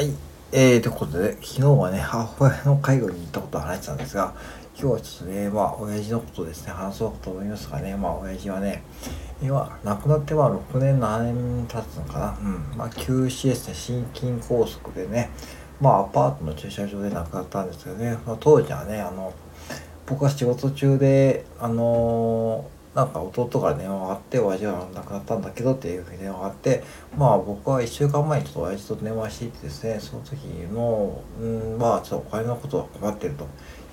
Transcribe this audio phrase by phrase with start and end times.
[0.00, 0.14] はい。
[0.50, 4.32] えー、ということで、昨日はね、母親の介護に行ったことを話してたんですが、
[4.74, 8.82] 今日はちょっとね、まあ、親父のことですね、話そうと思いますがね、まあ、親父はね、
[9.42, 12.38] 今、亡くなってまあ、6年、7年経つのかな。
[12.40, 12.78] うん。
[12.78, 15.28] まあ、休止ですね、心筋梗塞でね、
[15.82, 19.34] まあ、アパートの駐車場で亡くなったんですけどね、まあ、当時はね、あの、
[20.06, 26.82] 僕は仕事中で、あのーなんか弟から電話があって親父は亡くなったんだけどっていうふうに電話があって
[27.16, 30.36] まあ僕は1週間前にちょっと親父と電話していてですねその時
[30.72, 33.46] のうんまあちょっとお金のことは困ってると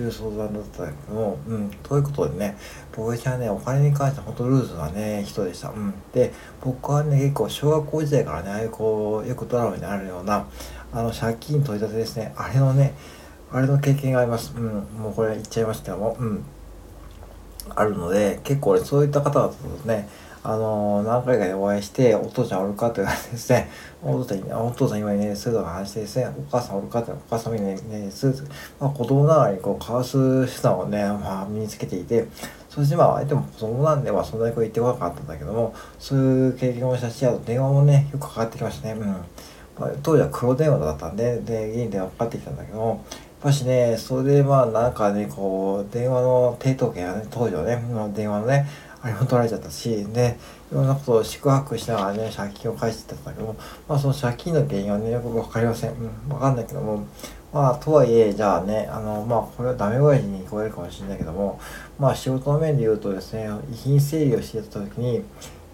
[0.00, 2.56] いう相談だったんだけども、うん、ということでね、
[2.94, 5.70] 僕はね、お金に関しては本当ルーズなね、人でした。
[5.70, 5.94] うん。
[6.12, 10.46] で、僕はね、結構小学校時代からね、ああいうこう、よくドラマにあるような、
[10.92, 12.94] あの、借金取り立てですね、あれのね、
[13.50, 14.54] あれの経験があります。
[14.56, 16.44] うん、もうこれ言っちゃいましたけども、うん。
[17.74, 20.08] あるので、結構、ね、そういった方々とね、
[20.42, 23.68] あのー、何回かでお会いして、お父ちゃんおるかって言われてですね、
[24.02, 28.44] お父さん、お父さん今いないですとか話してですね、お母さんおるかって、お母さんいないです
[28.80, 32.28] まあ、子供ながらにこう、交わす手段をね、まあ、身につけていて、
[32.68, 38.94] そしてまあ、相手も子供なんで、まあ、そんなにこう言ってこなかったんだけども、そういう経験をしたし、あと電話もね、よくかかってきましたね。
[38.94, 39.06] うん。
[39.78, 43.04] まあ、当時は黒電話だったんで、で、家に電話かかってきたんだけども、
[43.40, 47.82] ぱしね、それでまあなんかね、こう、電話の抵当権やね、当時のね、
[48.14, 48.66] 電話のね、
[49.00, 50.38] あれも取られちゃったし、ね、
[50.72, 53.56] いろんなことを宿泊しながらね、借金を返してたんだけども、
[53.88, 55.92] まあその借金の原因はね、よくわかりません。
[55.92, 57.06] うん、わかんないけども、
[57.52, 61.60] まあとはいえ、じゃあね、あの、まあこれはダメ親父に聞こえるかもしれないけども、
[61.98, 65.22] まあ仕事の面で言うとですね、遺品整理をしてた時に、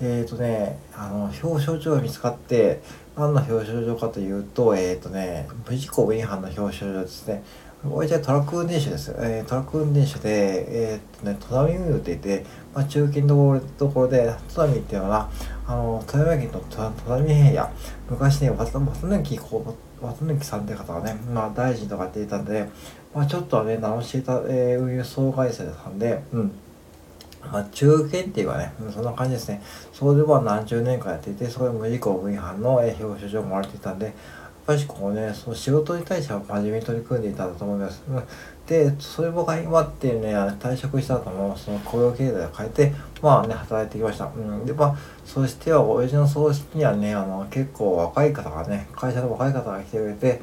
[0.00, 2.82] えっ、ー、とね、あの、表彰状が見つかって、
[3.16, 7.42] 何の表彰状かというと、えっ、ー、とね、無事故違反の表彰状ですね。
[7.84, 9.12] 親父はトラック運転手です。
[9.18, 15.28] えー、トラック運転手で、えー、っとね、戸波運輸って言って、まあ、中堅のところで、戸波っていうのは、
[15.66, 16.78] あの、富山県の戸
[17.10, 17.70] 波平野、
[18.08, 22.68] 昔ね、渡抜き、こう、渡抜きさんって方がね、まあ、大臣とかって言ったんで、
[23.12, 26.52] まあ、ちょっとはね、名を知れた、えー、運輸総会社さんで、うん。
[27.50, 29.62] まあ、中堅っていうかね、そんな感じですね。
[29.92, 34.14] そこでは何十年間やっていて、そこで無事故違反の、表彰状もらっていたんで、やっ
[34.66, 38.02] ぱりこうね、その仕事に対しては真面目に取り組んでいたんだと思います。
[38.66, 44.26] で、それ僕が今っていうね、退職した後も、その雇用経済を変えて、まあね、働いてきました。
[44.26, 44.64] うん。
[44.64, 50.40] で、まあ、そしては、親父の葬式にはね、あの、結構若い方がね、会社の若い方が来てくれて、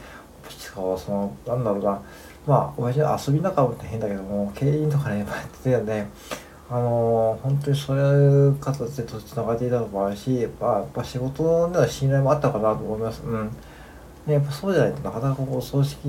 [0.68, 2.02] その、なんだろうな、
[2.46, 5.28] まあ、親父の遊び仲間って変だけども、経営とかね、やっ
[5.64, 6.06] てたんで、
[6.72, 13.24] あの、本当にそういう形でつながっていたのもあるし、まあ、やっぱ仕事では信頼もあったかなと思います。
[13.24, 13.46] うん。
[14.28, 16.06] ね、やっぱそうじゃないとなかなかこう、葬式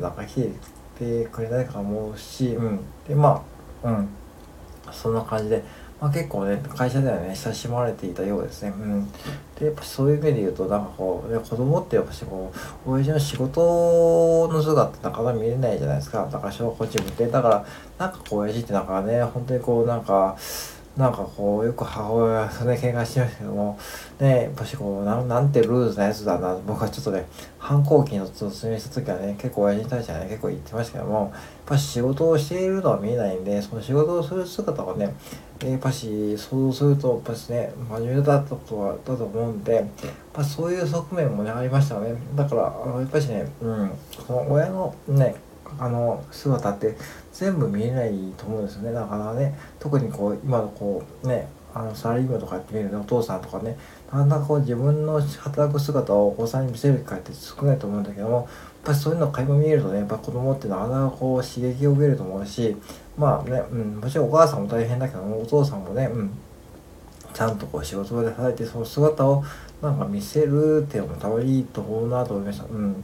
[0.00, 0.52] なんか来
[0.98, 2.80] てくれないかも思うし、うん。
[3.08, 3.42] で、ま
[3.82, 4.08] あ、うん。
[4.92, 5.64] そんな感じで、
[6.04, 8.74] まあ、結構ね、会社ではね、親しまれていたようですね。
[8.78, 9.10] うん。
[9.58, 12.52] で、やっぱそういう意味で言うと、なんかこう、ね、子供ってやっぱしこ
[12.84, 16.28] う、親父の仕事の姿ってなかなか見れないじゃないですか。
[16.30, 17.26] だから小学校チームって。
[17.28, 17.66] だから、
[17.96, 20.36] なんかこう、親父ってなんかね、本当にこう、なんか、
[20.96, 23.76] なんかこう、よく母親とね、喧嘩してましたけども、
[24.20, 27.26] ね、やっぱしこう、なんなんてルーズなやつだな、僕はちょっとね、
[27.58, 31.30] 反抗期の突入した時はね、結構親父に対してはね、結構言ってましたけども、やっ
[31.66, 35.12] ぱ仕事をしているのは見えないんで、その仕事をする姿がね、
[35.64, 39.84] やっぱし想像すると、やっぱしね、真面目だったことは、だと思うんで、やっ
[40.32, 42.14] ぱそういう側面もね、ありましたね。
[42.36, 43.90] だから、やっぱしね、うん、
[44.24, 45.34] その親のね、
[45.78, 46.96] あの姿って
[47.32, 53.76] 全部見えないと思うんですよねだからね特にこう今のこうねあのサラリーマンとかやってみるとお父さんとかね
[54.06, 58.46] なかなかこう自分の働く姿をお子さんに見せる機会って少ないと思うんだけどもやっ
[58.84, 62.76] ぱりそういうのを垣間見えるとねやっぱ子供ってなかなかこう刺激を受けると思うし
[63.18, 66.30] まあね、うん、もちろんお母さんも大変だけどもお父さんもね、うん、
[67.32, 69.42] ちゃんとこう仕事で働いてその姿を
[69.82, 72.64] なんか見せるっていうのもたまにいいと思うなと思いました。
[72.64, 73.02] うん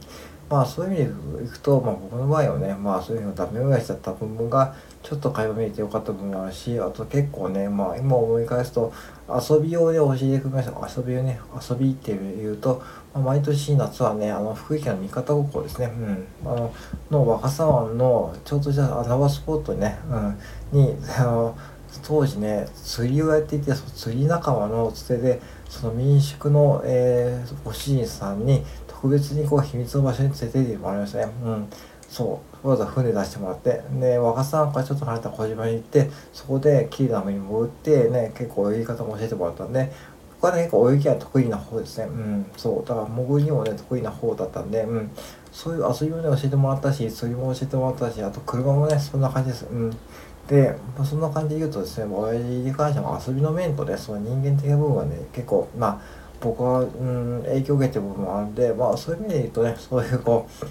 [0.51, 8.91] まあそういう意味でいくと、まあ僕の場合はね、まあそういうのダメ親父だった部分がちょっと会話見えてよかった部分もあるし、あと結構ね、まあ今思い返すと
[9.29, 11.01] 遊び用で教えてくれました。
[11.01, 11.39] 遊びをね、
[11.69, 15.91] 遊びっていうと、まあ、毎年夏はね、あの福井県の三方高校ですね、
[16.43, 16.73] うん、あの、
[17.09, 19.99] の若狭湾のちょうどじゃあ穴場スポットね、
[20.73, 21.57] うん、に、あの、
[22.03, 31.31] 当時ね、釣りをやっていて、その釣り仲間のつてで、その民宿の、えー、ご主人さんに特別にこう秘密の場所に連れて行ってもらいましたね。
[31.43, 31.67] うん。
[32.09, 32.67] そう。
[32.67, 33.81] わざわざ船出してもらって。
[33.99, 39.91] で、若さんからちょっと離れた小島に行って、そこでキーナムに潜って、ね、結構泳ぎ方も教えてもらったんで、
[40.41, 42.05] 僕はね、結構泳ぎは得意な方ですね。
[42.05, 42.45] うん。
[42.57, 42.87] そう。
[42.87, 45.11] だから潜りもね、得意な方だったんで、うん。
[45.51, 49.65] そういう遊びもね、教えてもらったし、釣りも教えてもらったし、あと車もね、そんな感じです。
[49.71, 49.97] うん。
[50.47, 60.65] で、まあ、そんな感じで言うとですね、親父に関しては遊びの面とね、その人間的な部分はね、結構、まあ、僕は、うん、影響を受けてる部分もあるんで、まあそういう意味で言うとね、そういうこう、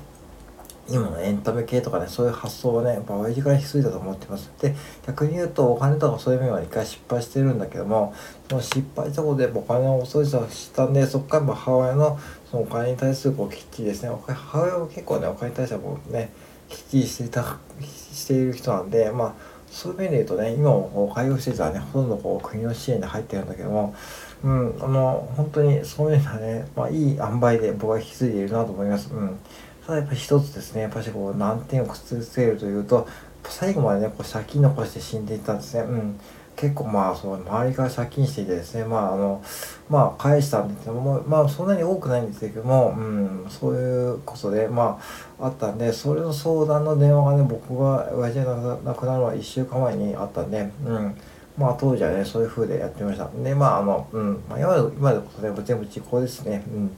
[0.93, 4.51] 今のエンタメ系とかね、そういう発想はね、やっぱ親父から引き継いだと思ってます。
[4.61, 4.75] で、
[5.07, 8.13] 逆に言うと、お金とかそういう面は一回失敗してるんだけども、
[8.49, 12.19] その失敗したことでお金を遅いしたんで、そこから母親の
[12.51, 16.33] そのお金に対するこうきっちりですね、母親は結構ね、お金に対してはこうね、
[16.69, 19.35] きっちりしていた、している人なんで、まあ、
[19.71, 23.95] そういう面で言うとね、今も介護施設はね、ほとんどこう国の支援で入ってるんだけども、
[24.43, 29.15] うん、あの、本当にそういうのはね、まあいい塩梅で僕は引き継いでいるなと思います。
[29.15, 29.39] うん。
[29.87, 33.07] ただやっぱり一つですね、やっぱりこう難点をくっつけるというと、
[33.45, 35.83] 最後までね、こう借金残して死んでいったんですね。
[35.83, 36.21] うん。
[36.61, 39.43] 結構まあ、その周りから借金していてですね、まああの、
[39.89, 45.01] まあ返したんですけども、まあそんなに多くないんですけども、うん、そういうことで、ま
[45.39, 51.17] ああったんで、それの相談の電話がね、僕が親父が亡くなるのは1週間前にあったんで、うん。
[51.57, 53.31] まあ当時はね、そういう風でやってました。
[53.43, 56.63] で、まああの、うん、まあ今で今でこそね、全部時効ですね。
[56.75, 56.97] うん。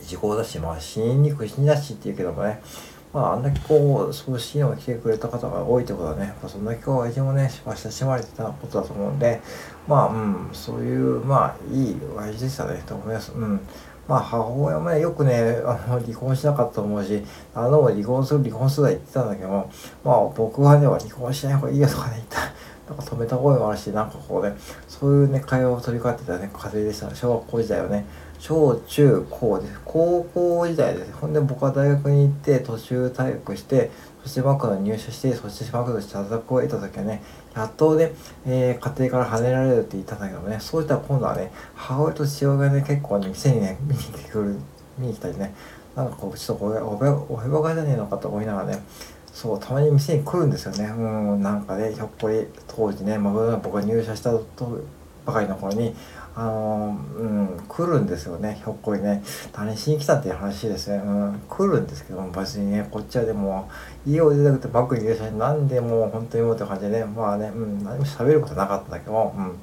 [0.00, 2.62] 時効だし、まあ死ににくい死にだしって言うけどもね、
[3.12, 9.40] まああんだけこう、そう支援を来てくれた方が多いってことはね、まあ、そんだけこう、相手もね、親しまれてたことだと思うんで、
[9.88, 13.32] まあうん、そういう、まあいい親父でしたね、と思います。
[13.32, 13.60] うん。
[14.06, 17.22] まあ母親もね、よくね、あの、離婚しなかったと思うし、
[17.54, 19.70] あの、離婚する、離婚すると言ってたんだけども、
[20.04, 22.40] まあ僕はね、離婚しない方がいいよとかね、言った。
[22.90, 24.56] なんか止めた声もあるし、なんかこうね、
[24.88, 27.06] そういうね、会話を取り交ってたね、家庭でした。
[27.06, 28.04] ね小学校時代はね、
[28.40, 29.80] 小中高です。
[29.84, 31.12] 高校時代です。
[31.12, 33.90] ほんで僕は大学に行って、途中退学して、
[34.22, 37.22] そしてマクドに入社して、そしてマクドで社宅を得た時はね、
[37.54, 38.12] やっとね、
[38.46, 44.56] えー、家庭から跳ねられるって言ったんだけどね、そういったら今度はね、母親と父親がね、結構ね、店にね、見に来てくる、
[44.98, 45.54] 見に来たりね、
[45.94, 48.82] なんかこう、ちょっとおへおへばがじゃねえのかと思いながらね、
[49.34, 50.86] そう、たまに店に来るんですよね。
[50.86, 51.00] う
[51.36, 54.80] ん、なんかね、ひょっこり、当時ね、まあ、僕が入社したと
[55.26, 55.94] ばかりの頃に、
[56.34, 59.22] あのうん、来るんですよね、ひょっこりね。
[59.52, 60.96] 何しに来たっていう話ですね。
[60.98, 63.68] うん、来るんですけども、別にね、こっちはでも、
[64.06, 69.58] 家を出たくてバッグに入れたし、なんでもう本当にもうって感じでね、まあね、うん、何も喋ることなかったんだけども、うん。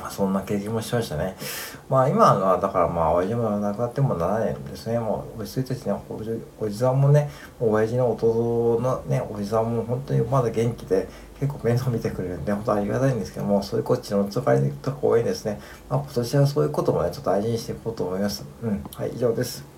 [0.00, 1.36] まあ、そんな経験もしましたね。
[1.88, 4.98] まあ今はだからまあ親父も亡くなっても7年ですね。
[4.98, 11.08] もう落ち着いてですね、おじおじさんもね、親父の弟のね、おじさんも本当にまだ元気で
[11.40, 15.60] 結構面倒見てくれるんで、本当ありがたいんですけども、そういうこっちの使いとか多いですね。
[15.88, 18.44] まあ今年はそういうこともね、ちょっと大事にしていこうと思います。
[18.62, 18.84] うん。
[18.94, 19.75] はい、以上です。